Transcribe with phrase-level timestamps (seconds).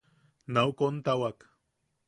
[0.53, 1.39] Nau kontawak.